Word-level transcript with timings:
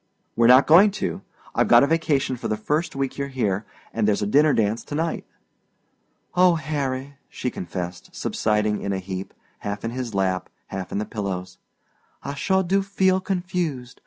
"We're 0.35 0.47
not 0.47 0.65
going 0.65 0.89
to. 0.97 1.21
I've 1.53 1.67
got 1.67 1.83
a 1.83 1.85
vacation 1.85 2.35
for 2.35 2.47
the 2.47 2.57
first 2.57 2.95
week 2.95 3.19
you're 3.19 3.27
here, 3.27 3.67
and 3.93 4.07
there's 4.07 4.23
a 4.23 4.25
dinner 4.25 4.51
dance 4.51 4.83
to 4.85 4.95
night." 4.95 5.27
"Oh, 6.33 6.55
Harry," 6.55 7.19
she 7.29 7.51
confessed, 7.51 8.09
subsiding 8.11 8.81
in 8.81 8.93
a 8.93 8.97
heap, 8.97 9.31
half 9.59 9.85
in 9.85 9.91
his 9.91 10.15
lap, 10.15 10.49
half 10.69 10.91
in 10.91 10.97
the 10.97 11.05
pillows, 11.05 11.59
"I 12.23 12.33
sure 12.33 12.63
do 12.63 12.81
feel 12.81 13.19
confused. 13.19 13.99